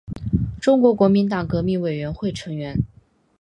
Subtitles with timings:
[0.59, 2.75] 中国国民党革命委员会成员。